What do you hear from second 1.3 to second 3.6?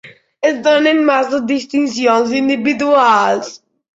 distincions individuals.